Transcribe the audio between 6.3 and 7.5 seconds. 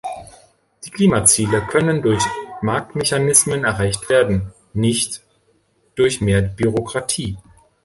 Bürokratie.